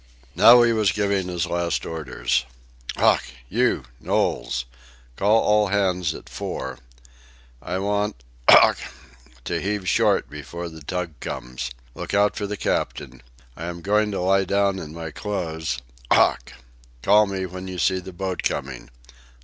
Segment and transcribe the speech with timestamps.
[0.33, 2.45] Now he was giving his last orders.
[2.97, 3.21] "Ough!
[3.49, 4.65] You, Knowles!
[5.15, 6.79] Call all hands at four.
[7.61, 8.23] I want...
[8.47, 8.77] Ough!...
[9.45, 11.69] to heave short before the tug comes.
[11.93, 13.21] Look out for the captain.
[13.55, 15.77] I am going to lie down in my clothes....
[16.09, 16.39] Ough!...
[17.03, 18.89] Call me when you see the boat coming.